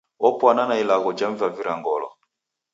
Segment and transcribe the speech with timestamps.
[0.27, 2.09] Opwana na ilagho jemvavira ngolo.